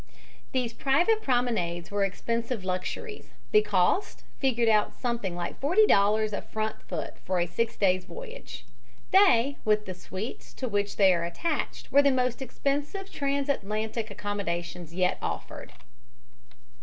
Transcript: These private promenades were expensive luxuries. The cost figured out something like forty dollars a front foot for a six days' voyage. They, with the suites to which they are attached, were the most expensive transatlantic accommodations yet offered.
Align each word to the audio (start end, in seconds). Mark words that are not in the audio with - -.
These 0.51 0.73
private 0.73 1.21
promenades 1.21 1.91
were 1.91 2.03
expensive 2.03 2.65
luxuries. 2.65 3.29
The 3.51 3.61
cost 3.61 4.23
figured 4.39 4.67
out 4.67 4.99
something 4.99 5.35
like 5.35 5.59
forty 5.59 5.85
dollars 5.85 6.33
a 6.33 6.41
front 6.41 6.81
foot 6.81 7.19
for 7.19 7.37
a 7.39 7.45
six 7.45 7.75
days' 7.77 8.05
voyage. 8.05 8.65
They, 9.11 9.57
with 9.63 9.85
the 9.85 9.93
suites 9.93 10.55
to 10.55 10.67
which 10.67 10.95
they 10.95 11.13
are 11.13 11.23
attached, 11.23 11.91
were 11.91 12.01
the 12.01 12.09
most 12.09 12.41
expensive 12.41 13.11
transatlantic 13.11 14.09
accommodations 14.09 14.91
yet 14.91 15.19
offered. 15.21 15.71